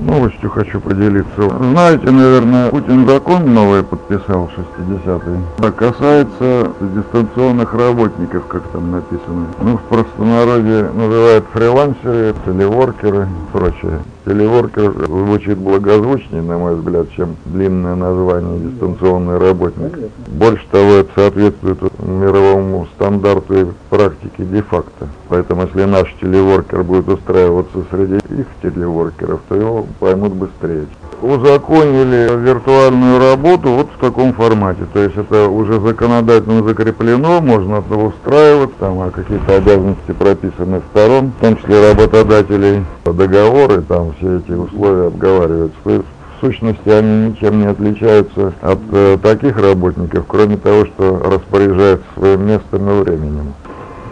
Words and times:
Новостью 0.00 0.50
хочу 0.50 0.80
поделиться. 0.80 1.28
Знаете, 1.38 2.10
наверное, 2.10 2.70
Путин 2.70 3.06
закон 3.06 3.52
новый 3.52 3.82
подписал 3.82 4.48
60-й. 4.56 5.38
Да, 5.58 5.72
касается 5.72 6.72
дистанционных 6.80 7.74
работников, 7.74 8.46
как 8.46 8.62
там 8.68 8.92
написано. 8.92 9.46
Ну, 9.60 9.76
в 9.76 9.82
простонародье 9.82 10.90
называют 10.94 11.44
фрилансеры, 11.52 12.34
телеворкеры 12.44 13.24
и 13.24 13.52
прочее. 13.52 13.98
Телеворкер 14.28 14.92
звучит 15.06 15.56
благозвучнее, 15.56 16.42
на 16.42 16.58
мой 16.58 16.74
взгляд, 16.74 17.06
чем 17.16 17.36
длинное 17.46 17.94
название 17.94 18.58
дистанционный 18.58 19.38
работник. 19.38 20.10
Больше 20.26 20.62
того, 20.70 20.96
это 20.96 21.08
соответствует 21.14 21.78
мировому 21.98 22.86
стандарту 22.94 23.58
и 23.58 23.66
практике 23.88 24.44
де-факто. 24.44 25.08
Поэтому, 25.30 25.62
если 25.62 25.84
наш 25.84 26.14
телеворкер 26.20 26.82
будет 26.82 27.08
устраиваться 27.08 27.78
среди 27.90 28.16
их 28.16 28.46
телеворкеров, 28.62 29.40
то 29.48 29.54
его 29.54 29.86
поймут 29.98 30.34
быстрее. 30.34 30.84
Узаконили 31.22 32.28
виртуальную 32.36 33.18
работу 33.18 33.70
вот 33.70 33.88
в 33.96 33.98
таком 33.98 34.34
формате. 34.34 34.82
То 34.92 35.02
есть 35.02 35.16
это 35.16 35.48
уже 35.48 35.80
законодательно 35.80 36.62
закреплено, 36.62 37.40
можно 37.40 37.78
устраивать, 37.78 38.76
там 38.76 39.00
а 39.00 39.10
какие-то 39.10 39.56
обязанности 39.56 40.12
прописаны 40.12 40.82
сторон, 40.90 41.32
в 41.38 41.40
том 41.40 41.56
числе 41.56 41.92
работодателей, 41.92 42.84
договоры, 43.12 43.82
там 43.82 44.14
все 44.18 44.38
эти 44.38 44.52
условия 44.52 45.08
обговариваются. 45.08 45.78
В 45.84 46.02
сущности, 46.40 46.88
они 46.88 47.30
ничем 47.30 47.60
не 47.60 47.66
отличаются 47.66 48.52
от 48.60 48.78
э, 48.92 49.18
таких 49.20 49.58
работников, 49.58 50.24
кроме 50.28 50.56
того, 50.56 50.86
что 50.86 51.18
распоряжаются 51.18 52.06
своим 52.16 52.46
местом 52.46 52.88
и 52.88 53.02
временем. 53.02 53.54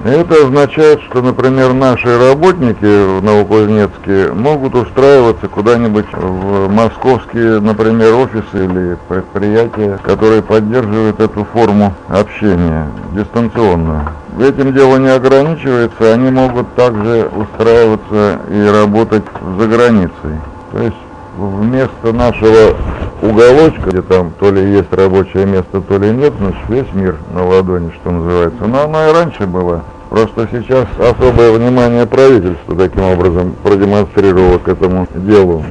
Это 0.06 0.45
означает, 0.45 1.01
что, 1.02 1.20
например, 1.20 1.73
наши 1.73 2.06
работники 2.16 3.19
в 3.19 3.24
Новокузнецке 3.24 4.33
могут 4.33 4.77
устраиваться 4.77 5.48
куда-нибудь 5.48 6.06
в 6.12 6.69
московские, 6.69 7.59
например, 7.59 8.14
офисы 8.14 8.66
или 8.66 8.97
предприятия, 9.09 9.98
которые 10.05 10.42
поддерживают 10.42 11.19
эту 11.19 11.44
форму 11.53 11.92
общения 12.06 12.86
дистанционную. 13.14 14.03
Этим 14.39 14.72
дело 14.75 14.97
не 14.98 15.08
ограничивается, 15.08 16.14
они 16.14 16.31
могут 16.31 16.72
также 16.77 17.28
устраиваться 17.34 18.38
и 18.48 18.69
работать 18.69 19.25
за 19.59 19.66
границей. 19.66 20.38
То 20.70 20.83
есть 20.83 20.97
вместо 21.36 22.12
нашего 22.12 22.77
уголочка, 23.22 23.91
где 23.91 24.03
там 24.03 24.31
то 24.38 24.53
ли 24.53 24.70
есть 24.70 24.92
рабочее 24.92 25.47
место, 25.47 25.81
то 25.81 25.98
ли 25.98 26.11
нет, 26.11 26.33
значит 26.38 26.69
весь 26.69 26.94
мир 26.94 27.16
на 27.34 27.44
ладони, 27.44 27.91
что 28.00 28.12
называется. 28.12 28.66
Но 28.66 28.84
оно 28.84 29.09
и 29.09 29.12
раньше 29.12 29.47
было. 29.47 29.83
Просто 30.17 30.48
сейчас 30.50 30.86
особое 30.98 31.53
внимание 31.53 32.06
правительства 32.06 32.75
таким 32.75 33.03
образом 33.03 33.55
продемонстрировало 33.62 34.56
к 34.56 34.67
этому 34.67 35.06
делу. 35.14 35.62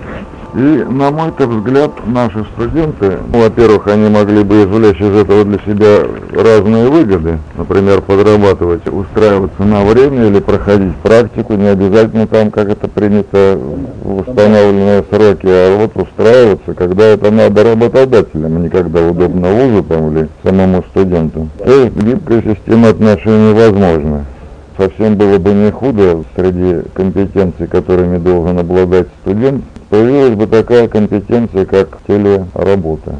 И, 0.53 0.85
на 0.87 1.09
мой 1.09 1.31
взгляд, 1.35 1.91
наши 2.05 2.45
студенты, 2.53 3.17
ну, 3.33 3.41
во-первых, 3.41 3.87
они 3.87 4.07
могли 4.07 4.43
бы 4.43 4.61
извлечь 4.61 5.01
из 5.01 5.15
этого 5.15 5.45
для 5.45 5.57
себя 5.65 6.07
разные 6.31 6.87
выгоды, 6.87 7.39
например, 7.57 8.01
подрабатывать, 8.01 8.87
устраиваться 8.87 9.63
на 9.63 9.83
время 9.83 10.27
или 10.27 10.39
проходить 10.39 10.95
практику, 10.97 11.55
не 11.55 11.69
обязательно 11.69 12.27
там, 12.27 12.51
как 12.51 12.69
это 12.69 12.87
принято 12.87 13.57
в 14.03 14.19
установленные 14.19 15.03
сроки, 15.09 15.47
а 15.47 15.75
вот 15.75 15.97
устраиваться, 15.97 16.75
когда 16.75 17.05
это 17.05 17.31
надо 17.31 17.63
работодателям, 17.63 18.57
а 18.57 18.59
не 18.59 18.69
когда 18.69 19.01
удобно 19.01 19.51
вузу 19.51 19.83
там 19.83 20.11
или 20.11 20.29
самому 20.43 20.83
студенту. 20.91 21.49
То 21.57 21.73
есть 21.73 21.95
гибкая 21.95 22.43
система 22.43 22.89
отношений 22.89 23.53
возможна 23.53 24.25
совсем 24.77 25.15
было 25.15 25.37
бы 25.37 25.53
не 25.53 25.71
худо 25.71 26.23
среди 26.35 26.87
компетенций, 26.93 27.67
которыми 27.67 28.17
должен 28.17 28.59
обладать 28.59 29.07
студент, 29.21 29.63
появилась 29.89 30.35
бы 30.35 30.47
такая 30.47 30.87
компетенция, 30.87 31.65
как 31.65 31.99
телеработа. 32.07 33.15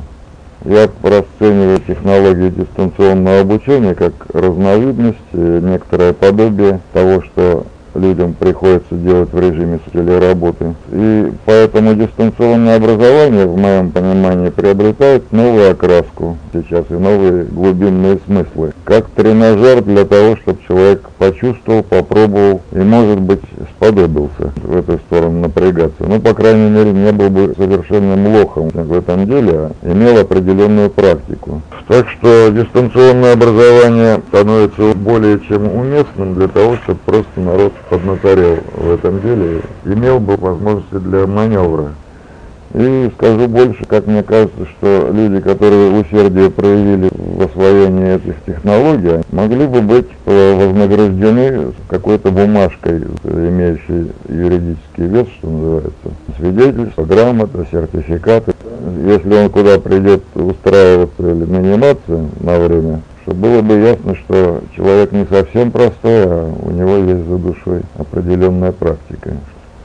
Я 0.64 0.90
расцениваю 1.04 1.80
технологии 1.80 2.50
дистанционного 2.50 3.42
обучения 3.42 3.94
как 3.94 4.14
разновидность, 4.34 5.18
некоторое 5.34 6.14
подобие 6.14 6.80
того, 6.92 7.22
что 7.22 7.66
людям 7.96 8.34
приходится 8.34 8.96
делать 8.96 9.32
в 9.32 9.40
режиме 9.40 9.80
телеработы. 9.92 10.76
И 10.92 11.32
поэтому 11.46 11.96
дистанционное 11.96 12.78
образование, 12.78 13.46
в 13.46 13.58
моем 13.58 13.92
понимании, 13.92 14.50
приобретает 14.50 15.32
новую 15.32 15.72
окраску 15.72 16.38
сейчас 16.54 16.86
и 16.90 16.94
новые 16.94 17.44
глубинные 17.46 18.20
смыслы. 18.26 18.74
Как 18.84 19.08
тренажер 19.10 19.84
для 19.84 20.06
того, 20.06 20.36
чтобы 20.38 20.60
человек 20.68 21.10
почувствовал, 21.18 21.84
попробовал 21.84 22.62
и, 22.72 22.80
может 22.80 23.20
быть, 23.20 23.42
сподобился 23.76 24.52
в 24.64 24.76
эту 24.76 24.98
сторону 25.00 25.42
напрягаться. 25.42 26.04
Ну, 26.04 26.20
по 26.20 26.34
крайней 26.34 26.70
мере, 26.70 26.92
не 26.92 27.12
был 27.12 27.30
бы 27.30 27.54
совершенным 27.58 28.36
лохом 28.36 28.70
в 28.70 28.94
этом 28.94 29.26
деле, 29.26 29.52
а 29.54 29.72
имел 29.84 30.20
определенную 30.20 30.90
практику. 30.90 31.62
Так 31.88 32.08
что 32.10 32.50
дистанционное 32.50 33.34
образование 33.34 34.22
становится 34.30 34.94
более 34.96 35.40
чем 35.48 35.68
уместным 35.68 36.36
для 36.36 36.48
того, 36.48 36.78
чтобы 36.84 37.00
просто 37.06 37.40
народ 37.40 37.74
поднаторел 37.90 38.58
в 38.76 38.92
этом 38.92 39.22
деле, 39.22 39.62
имел 39.86 40.20
бы 40.20 40.36
возможности 40.36 40.96
для 40.96 41.28
маневра. 41.28 41.94
И 42.74 43.10
скажу 43.16 43.48
больше, 43.48 43.86
как 43.86 44.06
мне 44.06 44.22
кажется, 44.22 44.66
что 44.66 45.10
люди, 45.14 45.40
которые 45.40 45.92
усердие 45.92 46.50
проявили 46.50 47.10
в 47.14 47.46
освоении 47.46 48.16
этих 48.16 48.36
технологий, 48.46 49.24
могли 49.32 49.66
бы 49.66 49.80
быть 49.82 50.08
вознаграждены 50.26 51.72
какой-то 51.88 52.32
бумажкой, 52.32 53.04
имеющей 53.24 54.12
юридический 54.28 55.06
вес, 55.06 55.28
что 55.38 55.50
называется. 55.50 55.94
Свидетельство, 56.38 57.06
грамота, 57.06 57.66
сертификаты. 57.72 58.52
Если 59.06 59.34
он 59.34 59.50
куда 59.50 59.80
придет 59.80 60.24
устраиваться 60.36 61.22
или 61.22 61.46
наниматься 61.46 62.26
на 62.42 62.60
время, 62.60 63.02
чтобы 63.26 63.40
было 63.40 63.62
бы 63.62 63.74
ясно, 63.76 64.16
что 64.16 64.62
человек 64.76 65.12
не 65.12 65.26
совсем 65.26 65.72
простой, 65.72 66.26
а 66.26 66.54
у 66.62 66.70
него 66.70 66.98
есть 66.98 67.28
за 67.28 67.38
душой 67.38 67.82
определенная 67.98 68.72
практика. 68.72 69.32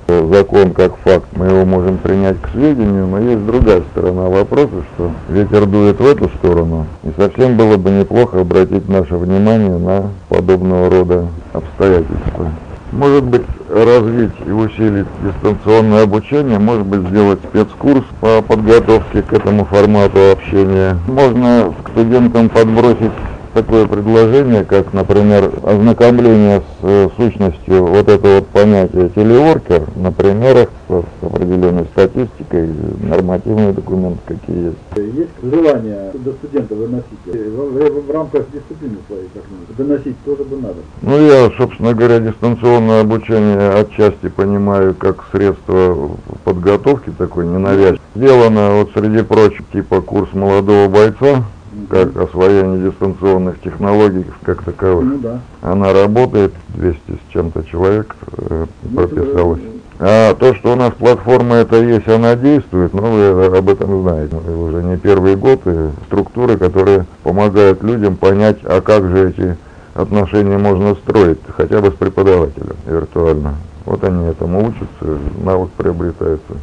Закон 0.08 0.72
как 0.72 0.96
факт 0.98 1.26
мы 1.36 1.46
его 1.46 1.64
можем 1.64 1.96
принять 1.98 2.40
к 2.40 2.48
сведению, 2.50 3.06
но 3.06 3.18
есть 3.20 3.46
другая 3.46 3.82
сторона 3.92 4.28
вопроса, 4.28 4.82
что 4.94 5.10
ветер 5.28 5.66
дует 5.66 6.00
в 6.00 6.06
эту 6.06 6.28
сторону, 6.38 6.86
и 7.04 7.08
совсем 7.16 7.56
было 7.56 7.76
бы 7.76 7.90
неплохо 7.90 8.40
обратить 8.40 8.88
наше 8.88 9.14
внимание 9.14 9.78
на 9.78 10.10
подобного 10.28 10.90
рода 10.90 11.26
обстоятельства. 11.52 12.50
Может 12.92 13.22
быть, 13.22 13.42
развить 13.68 14.32
и 14.44 14.50
усилить 14.50 15.06
дистанционное 15.22 16.02
обучение, 16.02 16.58
может 16.58 16.84
быть, 16.84 17.08
сделать 17.08 17.38
спецкурс 17.48 18.02
по 18.20 18.42
подготовке 18.42 19.22
к 19.22 19.32
этому 19.32 19.64
формату 19.64 20.32
общения. 20.32 20.98
Можно 21.06 21.72
студентам 21.92 22.48
подбросить 22.48 23.12
такое 23.52 23.86
предложение, 23.86 24.64
как, 24.64 24.92
например, 24.92 25.52
ознакомление 25.62 26.60
с 26.60 26.64
э, 26.82 27.08
сущностью 27.16 27.86
вот 27.86 28.08
этого 28.08 28.36
вот 28.36 28.46
понятия 28.48 29.08
телеворкер 29.14 29.82
на 29.96 30.12
примерах 30.12 30.68
с, 30.88 30.92
с 30.92 31.24
определенной 31.24 31.84
статистикой, 31.92 32.68
нормативные 33.02 33.72
документы 33.72 34.20
какие 34.26 34.66
есть. 34.66 35.14
Есть 35.16 35.30
желание 35.42 36.10
до 36.14 36.32
студента 36.32 36.74
выносить 36.74 37.04
в, 37.24 37.32
в, 37.32 38.06
в 38.06 38.10
рамках 38.10 38.46
дисциплины 38.52 38.96
своей 39.06 39.28
как-нибудь, 39.34 39.76
доносить 39.76 40.16
тоже 40.24 40.44
бы 40.44 40.56
надо. 40.56 40.76
Ну, 41.02 41.18
я, 41.20 41.50
собственно 41.56 41.94
говоря, 41.94 42.20
дистанционное 42.20 43.00
обучение 43.00 43.70
отчасти 43.70 44.28
понимаю 44.28 44.94
как 44.94 45.24
средство 45.32 46.10
подготовки 46.44 47.10
такой 47.16 47.46
ненавязчивой. 47.46 48.00
Сделано 48.14 48.76
вот 48.76 48.90
среди 48.94 49.22
прочих 49.22 49.66
типа 49.72 50.00
курс 50.00 50.32
молодого 50.32 50.88
бойца, 50.88 51.44
как 51.90 52.16
освоение 52.16 52.90
дистанционных 52.90 53.60
технологий 53.60 54.24
как 54.44 54.62
таковых. 54.62 55.04
Ну, 55.04 55.18
да. 55.18 55.40
Она 55.60 55.92
работает, 55.92 56.54
200 56.74 56.98
с 57.10 57.32
чем-то 57.32 57.64
человек 57.64 58.14
э, 58.38 58.66
прописалось. 58.94 59.60
А 59.98 60.34
то, 60.34 60.54
что 60.54 60.72
у 60.72 60.76
нас 60.76 60.94
платформа 60.94 61.56
это 61.56 61.76
есть, 61.82 62.08
она 62.08 62.36
действует, 62.36 62.94
ну 62.94 63.02
вы 63.02 63.44
об 63.44 63.68
этом 63.68 64.02
знаете. 64.02 64.34
Уже 64.36 64.82
не 64.82 64.96
первый 64.96 65.36
год, 65.36 65.60
и 65.66 65.90
структуры, 66.06 66.56
которые 66.56 67.04
помогают 67.22 67.82
людям 67.82 68.16
понять, 68.16 68.58
а 68.64 68.80
как 68.80 69.06
же 69.08 69.28
эти 69.28 69.56
отношения 69.94 70.56
можно 70.56 70.94
строить, 70.94 71.40
хотя 71.54 71.80
бы 71.80 71.90
с 71.90 71.94
преподавателем 71.94 72.76
виртуально. 72.86 73.56
Вот 73.84 74.02
они 74.04 74.26
этому 74.26 74.68
учатся, 74.68 75.18
навык 75.44 75.70
приобретается. 75.72 76.54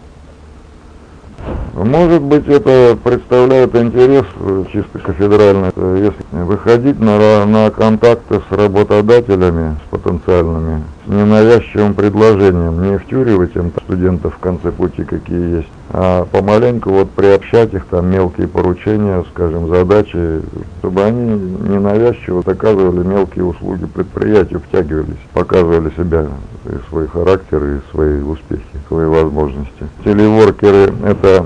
Может 1.77 2.24
быть, 2.24 2.47
это 2.47 2.97
представляет 3.03 3.75
интерес 3.75 4.25
э, 4.39 4.63
чисто 4.71 4.97
кафедральный, 4.97 5.69
если 5.75 6.24
выходить 6.31 7.00
на, 7.00 7.45
на 7.45 7.69
контакты 7.69 8.41
с 8.50 8.51
работодателями, 8.51 9.77
с 9.85 9.89
потенциальными, 9.91 10.83
ненавязчивым 11.07 11.94
предложением, 11.94 12.83
не 12.83 12.98
втюривать 12.98 13.56
им 13.56 13.71
студентов 13.83 14.36
в 14.36 14.39
конце 14.39 14.71
пути, 14.71 15.04
какие 15.04 15.57
есть, 15.57 15.69
а 15.89 16.25
помаленьку 16.25 16.89
вот 16.89 17.09
приобщать 17.12 17.74
их, 17.74 17.86
там 17.86 18.12
мелкие 18.12 18.48
поручения, 18.48 19.24
скажем, 19.31 19.69
задачи, 19.69 20.42
чтобы 20.80 21.04
они 21.04 21.21
ненавязчиво 21.69 22.44
доказывали 22.44 23.06
мелкие 23.07 23.45
услуги 23.45 23.86
предприятию, 23.86 24.62
втягивались, 24.68 25.18
показывали 25.33 25.92
себя, 25.95 26.27
и 26.65 26.89
свой 26.89 27.07
характер, 27.07 27.63
и 27.63 27.92
свои 27.92 28.21
успехи, 28.21 28.63
свои 28.88 29.06
возможности. 29.06 29.88
Телеворкеры– 30.03 30.94
это 31.06 31.45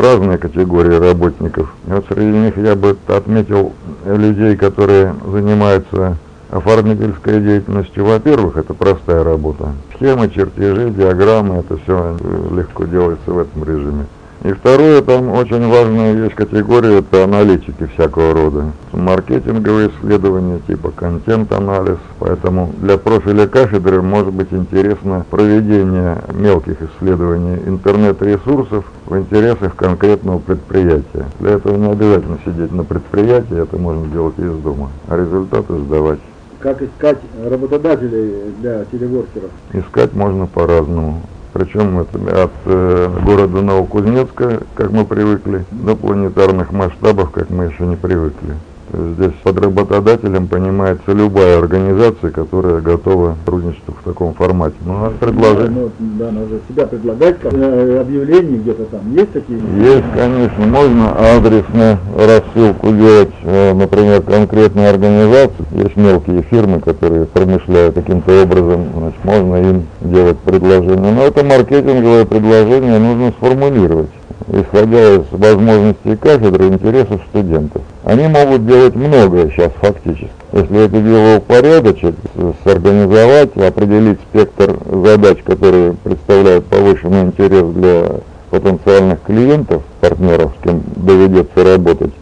разные 0.00 0.38
категории 0.38 0.94
работников. 0.94 1.74
Вот 1.86 2.04
среди 2.08 2.38
них 2.38 2.56
я 2.56 2.76
бы 2.76 2.96
отметил 3.08 3.72
людей, 4.06 4.56
которые 4.56 5.14
занимаются 5.32 6.16
оформительской 6.50 7.40
деятельностью, 7.40 8.04
во-первых, 8.04 8.56
это 8.56 8.74
простая 8.74 9.24
работа. 9.24 9.72
Схемы, 9.94 10.28
чертежи, 10.28 10.90
диаграммы, 10.90 11.56
это 11.56 11.76
все 11.78 12.16
легко 12.54 12.84
делается 12.84 13.32
в 13.32 13.38
этом 13.38 13.64
режиме. 13.64 14.06
И 14.42 14.52
второе, 14.54 15.02
там 15.02 15.30
очень 15.32 15.68
важная 15.68 16.14
есть 16.14 16.34
категория, 16.34 17.00
это 17.00 17.24
аналитики 17.24 17.86
всякого 17.94 18.32
рода. 18.32 18.72
Маркетинговые 18.92 19.90
исследования, 19.90 20.60
типа 20.66 20.92
контент-анализ. 20.92 21.98
Поэтому 22.18 22.70
для 22.78 22.96
профиля 22.96 23.46
кафедры 23.46 24.00
может 24.00 24.32
быть 24.32 24.50
интересно 24.50 25.26
проведение 25.28 26.16
мелких 26.32 26.76
исследований 26.80 27.58
интернет-ресурсов 27.66 28.86
в 29.04 29.18
интересах 29.18 29.76
конкретного 29.76 30.38
предприятия. 30.38 31.26
Для 31.38 31.50
этого 31.50 31.76
не 31.76 31.90
обязательно 31.92 32.38
сидеть 32.42 32.72
на 32.72 32.84
предприятии, 32.84 33.60
это 33.60 33.76
можно 33.76 34.06
делать 34.06 34.38
из 34.38 34.52
дома, 34.62 34.88
а 35.08 35.18
результаты 35.18 35.76
сдавать. 35.76 36.20
Как 36.60 36.82
искать 36.82 37.18
работодателей 37.42 38.52
для 38.60 38.84
телеворкеров? 38.84 39.50
Искать 39.72 40.12
можно 40.12 40.46
по-разному. 40.46 41.22
Причем 41.52 42.00
это 42.00 42.44
от 42.44 42.50
э, 42.66 43.10
города 43.24 43.60
Новокузнецка, 43.60 44.62
как 44.74 44.90
мы 44.92 45.04
привыкли, 45.04 45.64
до 45.70 45.96
планетарных 45.96 46.70
масштабов, 46.70 47.30
как 47.30 47.50
мы 47.50 47.64
еще 47.64 47.86
не 47.86 47.96
привыкли. 47.96 48.54
Здесь 48.92 49.32
под 49.44 49.58
работодателем 49.58 50.48
понимается 50.48 51.12
любая 51.12 51.58
организация, 51.58 52.30
которая 52.30 52.80
готова 52.80 53.36
сотрудничать 53.38 53.82
в 53.86 54.02
таком 54.02 54.34
формате. 54.34 54.74
Ну, 54.84 54.94
надо 54.94 55.14
предложить. 55.14 55.70
Ну, 55.70 55.90
да, 56.18 56.32
надо 56.32 56.58
себя 56.68 56.86
предлагать, 56.86 57.38
как 57.38 57.54
э, 57.54 58.00
объявления 58.00 58.56
где-то 58.56 58.84
там. 58.86 59.00
Есть 59.12 59.32
такие? 59.32 59.60
Есть, 59.76 60.04
конечно. 60.12 60.66
Можно 60.66 61.36
адресно 61.36 61.98
рассылку 62.16 62.88
делать, 62.90 63.34
э, 63.44 63.74
например, 63.74 64.22
конкретной 64.22 64.90
организации. 64.90 65.66
Есть 65.70 65.96
мелкие 65.96 66.42
фирмы, 66.42 66.80
которые 66.80 67.26
промышляют 67.26 67.94
таким-то 67.94 68.42
образом. 68.42 68.86
Значит, 68.96 69.24
можно 69.24 69.56
им 69.56 69.86
делать 70.00 70.38
предложение. 70.38 71.12
Но 71.12 71.22
это 71.22 71.44
маркетинговое 71.44 72.24
предложение 72.24 72.98
нужно 72.98 73.30
сформулировать 73.38 74.10
исходя 74.52 75.14
из 75.14 75.22
возможностей 75.30 76.16
кафедры 76.16 76.68
интересов 76.68 77.20
студентов. 77.28 77.82
Они 78.04 78.26
могут 78.26 78.66
делать 78.66 78.94
многое 78.94 79.50
сейчас 79.50 79.72
фактически. 79.80 80.30
Если 80.52 80.84
это 80.84 81.00
дело 81.00 81.36
упорядочить, 81.36 82.16
сорганизовать, 82.64 83.56
определить 83.56 84.18
спектр 84.28 84.76
задач, 84.90 85.38
которые 85.44 85.92
представляют 85.92 86.66
повышенный 86.66 87.22
интерес 87.22 87.66
для 87.74 88.06
потенциальных 88.50 89.22
клиентов, 89.22 89.82
партнеров, 90.00 90.52
с 90.58 90.64
кем 90.64 90.82
доведется 90.96 91.64
работать, 91.64 92.12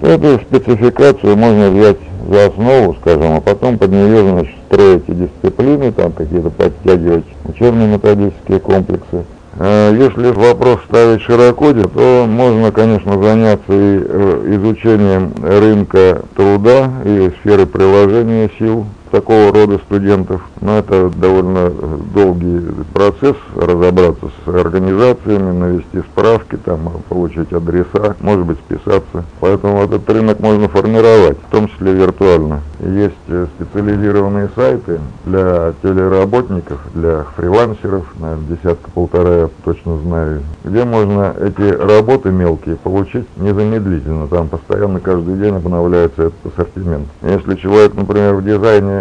то 0.00 0.06
эту 0.06 0.40
спецификацию 0.40 1.36
можно 1.36 1.68
взять 1.68 1.98
за 2.30 2.46
основу, 2.46 2.96
скажем, 3.00 3.36
а 3.36 3.40
потом 3.42 3.76
под 3.76 3.90
нее, 3.90 4.22
значит, 4.22 4.54
строить 4.66 5.04
и 5.08 5.12
дисциплины, 5.12 5.92
там 5.92 6.12
какие-то 6.12 6.48
подтягивать 6.48 7.26
учебно 7.44 7.86
методические 7.86 8.60
комплексы. 8.60 9.24
Э, 9.58 9.92
если 9.96 10.30
вопрос 10.30 10.80
ставить 10.88 11.22
широко, 11.22 11.72
то 11.72 12.26
можно, 12.26 12.70
конечно, 12.70 13.20
заняться 13.22 13.72
и 13.72 14.02
э, 14.02 14.56
изучением 14.56 15.32
рынка 15.42 16.22
труда 16.36 16.90
и 17.04 17.30
сферы 17.40 17.66
приложения 17.66 18.50
сил 18.58 18.86
такого 19.10 19.52
рода 19.52 19.78
студентов. 19.78 20.42
Но 20.60 20.78
это 20.78 21.10
довольно 21.10 21.70
долгий 22.14 22.60
процесс, 22.92 23.36
разобраться 23.56 24.30
с 24.44 24.48
организациями, 24.48 25.52
навести 25.52 26.00
справки, 26.12 26.56
там, 26.56 26.90
получить 27.08 27.52
адреса, 27.52 28.16
может 28.20 28.46
быть 28.46 28.58
списаться. 28.58 29.24
Поэтому 29.40 29.82
этот 29.82 30.08
рынок 30.08 30.40
можно 30.40 30.68
формировать, 30.68 31.38
в 31.38 31.50
том 31.50 31.68
числе 31.68 31.92
виртуально. 31.94 32.60
Есть 32.80 33.14
э, 33.28 33.46
специализированные 33.56 34.48
сайты 34.54 35.00
для 35.24 35.74
телеработников, 35.82 36.80
для 36.94 37.24
фрилансеров, 37.36 38.06
наверное, 38.18 38.46
десятка-полтора 38.48 39.30
я 39.30 39.48
точно 39.64 39.98
знаю, 39.98 40.42
где 40.64 40.84
можно 40.84 41.34
эти 41.40 41.74
работы 41.74 42.30
мелкие 42.30 42.76
получить 42.76 43.26
незамедлительно. 43.36 44.28
Там 44.28 44.48
постоянно 44.48 45.00
каждый 45.00 45.36
день 45.36 45.56
обновляется 45.56 46.24
этот 46.24 46.46
ассортимент. 46.46 47.08
Если 47.22 47.54
человек, 47.56 47.94
например, 47.94 48.34
в 48.34 48.44
дизайне 48.44 48.99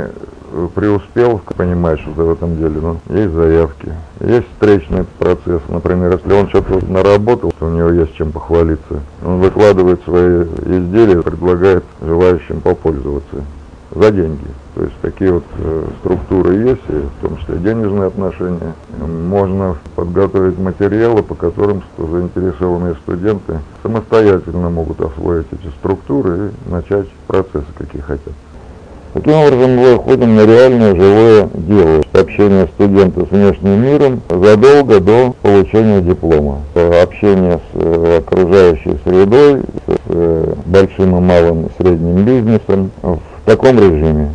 Э, 0.51 0.67
преуспел, 0.73 1.41
понимаешь, 1.57 1.99
что 1.99 2.11
в 2.11 2.31
этом 2.31 2.57
деле, 2.57 2.79
ну, 2.81 2.97
есть 3.09 3.33
заявки, 3.33 3.93
есть 4.19 4.47
встречный 4.53 5.05
процесс, 5.19 5.61
например, 5.67 6.13
если 6.13 6.33
он 6.33 6.49
что-то 6.49 6.83
наработал, 6.85 7.53
то 7.59 7.67
у 7.67 7.69
него 7.69 7.89
есть 7.89 8.15
чем 8.15 8.31
похвалиться, 8.31 9.01
он 9.23 9.39
выкладывает 9.39 10.01
свои 10.03 10.43
изделия, 10.65 11.21
предлагает 11.21 11.83
желающим 12.01 12.61
попользоваться 12.61 13.43
за 13.91 14.11
деньги. 14.11 14.47
То 14.75 14.83
есть 14.83 14.95
такие 15.01 15.33
вот 15.33 15.43
э, 15.57 15.87
структуры 15.99 16.55
есть, 16.55 16.89
и 16.89 16.93
в 16.93 17.21
том 17.21 17.37
числе 17.37 17.57
денежные 17.57 18.07
отношения. 18.07 18.73
Можно 18.97 19.77
подготовить 19.95 20.57
материалы, 20.57 21.21
по 21.21 21.35
которым 21.35 21.83
заинтересованные 21.97 22.95
студенты 22.95 23.59
самостоятельно 23.83 24.69
могут 24.69 25.01
освоить 25.01 25.47
эти 25.51 25.69
структуры 25.79 26.51
и 26.67 26.71
начать 26.71 27.07
процессы, 27.27 27.67
какие 27.77 28.01
хотят. 28.01 28.33
Таким 29.13 29.33
образом, 29.33 29.75
мы 29.75 29.95
выходим 29.95 30.35
на 30.35 30.45
реальное 30.45 30.95
живое 30.95 31.49
дело, 31.55 32.01
общение 32.13 32.67
студента 32.75 33.25
с 33.25 33.29
внешним 33.31 33.83
миром 33.83 34.21
задолго 34.29 34.99
до 34.99 35.33
получения 35.41 36.01
диплома. 36.01 36.59
Общение 36.75 37.59
с 37.73 37.75
э, 37.75 38.17
окружающей 38.19 38.99
средой, 39.03 39.61
с 39.87 39.99
э, 40.09 40.53
большим 40.67 41.17
и 41.17 41.19
малым 41.21 41.69
средним 41.79 42.23
бизнесом 42.23 42.91
в 43.01 43.19
таком 43.45 43.79
режиме. 43.79 44.29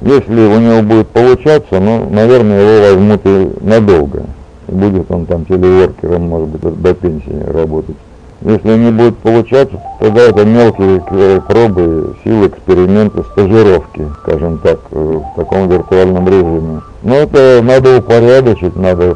Если 0.00 0.46
у 0.46 0.58
него 0.58 0.80
будет 0.80 1.08
получаться, 1.08 1.78
ну, 1.78 2.08
наверное, 2.10 2.60
его 2.62 2.94
возьмут 2.94 3.20
и 3.24 3.50
надолго. 3.60 4.22
Будет 4.66 5.10
он 5.10 5.26
там 5.26 5.44
телеворкером, 5.44 6.22
может 6.22 6.48
быть, 6.48 6.80
до 6.80 6.94
пенсии 6.94 7.52
работать. 7.52 7.96
Если 8.42 8.74
не 8.76 8.90
будет 8.90 9.18
получаться, 9.18 9.78
тогда 9.98 10.22
это 10.22 10.46
мелкие 10.46 11.42
пробы, 11.42 12.14
силы, 12.24 12.46
эксперименты, 12.46 13.22
стажировки, 13.32 14.06
скажем 14.22 14.58
так, 14.58 14.78
э, 14.92 14.96
в 14.96 15.36
таком 15.36 15.68
виртуальном 15.68 16.26
режиме. 16.26 16.80
Но 17.02 17.16
это 17.16 17.60
надо 17.62 17.98
упорядочить, 17.98 18.76
надо 18.76 19.14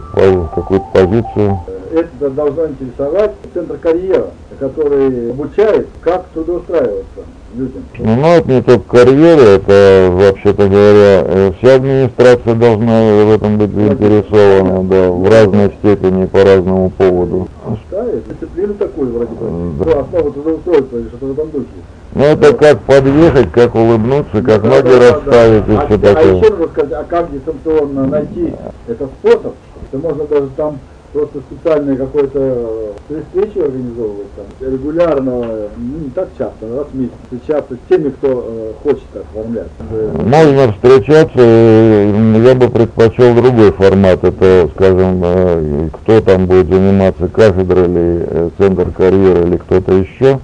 какую-то 0.54 0.86
позицию. 0.92 1.58
Это 1.92 2.30
должно 2.30 2.66
интересовать 2.66 3.32
центр 3.54 3.78
карьера, 3.78 4.26
который 4.58 5.30
обучает, 5.30 5.88
как 6.02 6.26
трудоустраиваться 6.34 7.22
людям. 7.54 7.82
Ну, 7.98 8.26
это 8.28 8.50
не 8.50 8.62
только 8.62 8.88
карьера, 8.88 9.40
это, 9.40 10.08
вообще-то 10.10 10.68
говоря, 10.68 11.24
э, 11.24 11.52
вся 11.58 11.74
администрация 11.76 12.54
должна 12.54 13.24
в 13.24 13.32
этом 13.32 13.58
быть 13.58 13.72
заинтересована, 13.72 14.84
да, 14.84 15.10
в 15.10 15.28
разной 15.28 15.72
степени, 15.78 16.26
по 16.26 16.44
разному 16.44 16.90
поводу. 16.90 17.48
Да, 17.90 18.04
дисциплину 18.28 18.74
такую 18.74 19.12
вроде 19.12 19.32
бы, 19.32 19.84
да. 19.84 20.00
основу 20.00 20.30
трудоустройства 20.30 20.96
или 20.98 21.08
что-то 21.08 21.32
этом 21.32 21.50
духе. 21.50 21.66
Ну 22.14 22.24
это 22.24 22.52
как 22.52 22.80
подъехать, 22.82 23.50
как 23.50 23.74
улыбнуться, 23.74 24.42
как 24.42 24.62
да, 24.62 24.68
ноги 24.68 24.88
да, 24.88 25.12
расставить 25.12 25.66
да. 25.66 25.72
и 25.72 25.76
а, 25.76 25.86
все 25.86 25.94
а 25.94 25.98
такое. 25.98 26.16
А 26.16 26.36
еще 26.36 26.50
нужно 26.50 26.68
сказать, 26.68 26.92
а 26.92 27.04
как 27.04 27.32
дистанционно 27.32 28.06
найти 28.06 28.54
этот 28.86 29.10
способ, 29.18 29.54
что 29.88 29.98
можно 29.98 30.24
даже 30.24 30.48
там 30.56 30.78
просто 31.14 31.38
специальные 31.48 31.96
какой-то 31.96 32.92
э, 33.08 33.22
встречи 33.28 33.58
организовывать 33.58 34.26
там, 34.34 34.46
регулярно, 34.68 35.30
ну, 35.76 35.98
не 36.04 36.10
так 36.10 36.28
часто, 36.36 36.76
раз 36.76 36.88
в 36.92 36.98
месяц, 36.98 37.12
встречаться 37.22 37.74
с 37.74 37.88
теми, 37.88 38.10
кто 38.10 38.44
э, 38.46 38.72
хочет 38.82 39.04
оформлять. 39.14 39.68
Можно 39.90 40.72
встречаться, 40.72 41.40
я 41.40 42.54
бы 42.56 42.68
предпочел 42.68 43.32
другой 43.34 43.70
формат, 43.70 44.24
это, 44.24 44.68
скажем, 44.74 45.20
э, 45.22 45.88
кто 45.92 46.20
там 46.20 46.46
будет 46.46 46.66
заниматься, 46.66 47.28
кафедра 47.28 47.84
или 47.84 48.26
э, 48.26 48.50
центр 48.58 48.90
карьеры 48.90 49.46
или 49.46 49.56
кто-то 49.56 49.92
еще. 49.92 50.40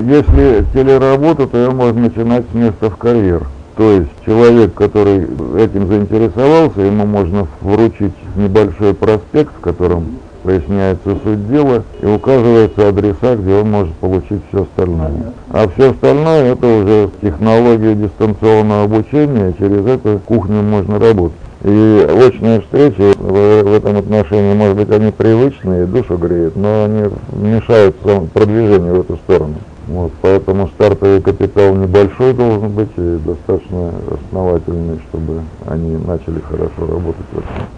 Если 0.00 0.64
телеработа, 0.74 1.46
то 1.46 1.56
ее 1.56 1.70
можно 1.70 2.00
начинать 2.00 2.44
с 2.50 2.54
места 2.54 2.90
в 2.90 2.96
карьер. 2.96 3.46
То 3.80 3.92
есть 3.92 4.10
человек, 4.26 4.74
который 4.74 5.22
этим 5.56 5.88
заинтересовался, 5.88 6.82
ему 6.82 7.06
можно 7.06 7.48
вручить 7.62 8.12
небольшой 8.36 8.92
проспект, 8.92 9.54
в 9.56 9.60
котором 9.60 10.18
поясняется 10.42 11.16
суть 11.24 11.48
дела 11.48 11.82
и 12.02 12.04
указывается 12.04 12.88
адреса, 12.88 13.36
где 13.36 13.54
он 13.54 13.70
может 13.70 13.94
получить 13.94 14.42
все 14.50 14.64
остальное. 14.64 15.32
А 15.48 15.66
все 15.68 15.92
остальное 15.92 16.52
это 16.52 16.66
уже 16.66 17.10
технология 17.22 17.94
дистанционного 17.94 18.84
обучения, 18.84 19.54
через 19.58 19.86
эту 19.86 20.20
кухню 20.26 20.60
можно 20.60 20.98
работать. 20.98 21.38
И 21.64 22.06
очные 22.26 22.60
встречи 22.60 23.14
в, 23.16 23.62
в 23.62 23.74
этом 23.74 23.96
отношении, 23.96 24.52
может 24.52 24.76
быть, 24.76 24.90
они 24.90 25.10
привычные, 25.10 25.86
душу 25.86 26.18
греют, 26.18 26.54
но 26.54 26.84
они 26.84 27.04
мешают 27.32 27.96
продвижению 27.96 28.96
в 28.96 29.00
эту 29.00 29.16
сторону. 29.16 29.54
Вот, 29.90 30.12
поэтому 30.22 30.68
стартовый 30.68 31.20
капитал 31.20 31.74
небольшой 31.74 32.32
должен 32.32 32.70
быть 32.70 32.92
и 32.96 33.18
достаточно 33.26 33.92
основательный, 34.12 35.00
чтобы 35.08 35.42
они 35.66 35.96
начали 35.96 36.38
хорошо 36.38 36.86
работать. 36.86 37.26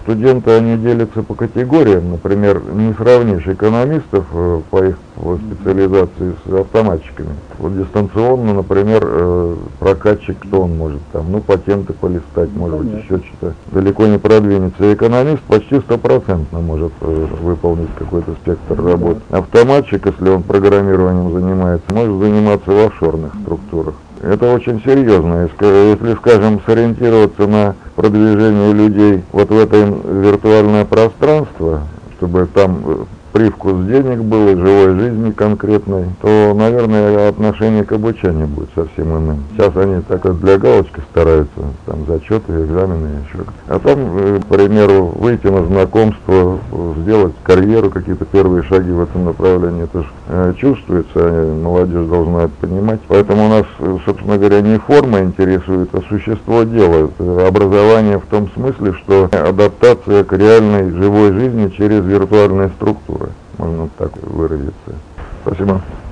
Студенты, 0.03 0.51
они 0.51 0.77
делятся 0.77 1.23
по 1.23 1.35
категориям. 1.35 2.11
Например, 2.11 2.63
не 2.75 2.93
сравнишь 2.93 3.47
экономистов 3.47 4.27
э, 4.31 4.61
по 4.71 4.85
их 4.85 4.99
специализации 5.23 6.35
с 6.45 6.53
автоматчиками. 6.53 7.31
Вот 7.59 7.77
дистанционно, 7.77 8.55
например, 8.55 9.03
э, 9.05 9.57
прокатчик, 9.79 10.37
кто 10.41 10.63
он 10.63 10.77
может 10.77 11.01
там, 11.13 11.31
ну, 11.31 11.41
патенты 11.41 11.93
полистать, 11.93 12.51
ну, 12.55 12.63
может 12.63 12.81
быть, 12.81 13.05
еще 13.05 13.19
что-то. 13.19 13.55
Далеко 13.71 14.07
не 14.07 14.19
продвинется. 14.19 14.93
Экономист 14.93 15.43
почти 15.43 15.81
стопроцентно 15.81 16.61
может 16.61 16.93
э, 17.01 17.27
выполнить 17.41 17.91
какой-то 17.99 18.33
спектр 18.43 18.77
ну 18.77 18.89
работ. 18.89 19.19
Автоматчик, 19.31 20.07
если 20.07 20.29
он 20.29 20.43
программированием 20.43 21.33
занимается, 21.33 21.95
может 21.95 22.19
заниматься 22.21 22.71
в 22.71 22.87
офшорных 22.87 23.33
структурах. 23.43 23.95
Это 24.23 24.53
очень 24.53 24.81
серьезно. 24.85 25.49
Если, 25.61 26.15
скажем, 26.15 26.61
сориентироваться 26.65 27.47
на 27.47 27.75
продвижение 27.97 28.73
людей 28.73 29.25
вот 29.33 29.51
в 29.51 29.59
это 29.59 29.77
виртуальное 29.77 30.85
пространство, 30.85 31.83
чтобы 32.17 32.47
там 32.55 32.83
э, 32.85 33.05
привкус 33.33 33.85
денег 33.87 34.21
был 34.21 34.49
и 34.49 34.57
живой 34.57 34.95
жизни 34.99 35.31
конкретной, 35.31 36.05
то, 36.21 36.55
наверное, 36.55 37.29
отношение 37.29 37.85
к 37.85 37.93
обучению 37.93 38.47
будет 38.47 38.69
совсем 38.75 39.17
иным. 39.17 39.45
Сейчас 39.53 39.75
они 39.77 40.03
так 40.03 40.25
вот 40.25 40.41
для 40.41 40.59
галочки 40.59 41.01
стараются, 41.11 41.61
там 41.87 42.07
зачеты, 42.07 42.53
экзамены, 42.53 43.09
еще. 43.25 43.45
А 43.69 43.79
там, 43.79 43.99
э, 44.19 44.41
к 44.41 44.47
примеру, 44.47 45.13
выйти 45.17 45.47
на 45.47 45.65
знакомство, 45.65 46.59
сделать 46.99 47.33
карьеру, 47.43 47.91
какие-то 47.91 48.25
первые 48.27 48.63
шаги 48.65 48.91
в 48.91 49.01
этом 49.01 49.25
направлении, 49.25 49.85
это 49.85 50.03
же 50.03 50.09
э, 50.29 50.55
чувствуется, 50.59 51.11
э, 51.15 51.61
молодежь 51.63 52.07
должна 52.07 52.45
это 52.45 52.53
понимать. 52.61 53.01
Поэтому 53.09 53.47
у 53.47 53.49
нас, 53.49 53.67
собственно 54.05 54.37
говоря, 54.37 54.61
не 54.61 54.79
форма 54.79 55.21
интересует, 55.21 55.89
а 55.95 56.03
существо 56.09 56.65
дела. 56.65 57.11
Образование 57.47 58.19
в 58.19 58.27
том 58.27 58.51
смысле, 58.55 58.93
что 58.93 59.29
адаптация 59.33 60.25
к 60.25 60.33
реальной 60.33 60.91
живой 60.91 61.33
жизни 61.33 61.73
через 61.77 62.05
виртуальные 62.05 62.69
структуры 62.77 63.22
можно 63.63 63.89
так 63.91 64.17
выразиться. 64.17 65.01
Спасибо. 65.43 66.03